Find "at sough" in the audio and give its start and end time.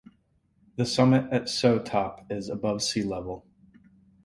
1.31-1.77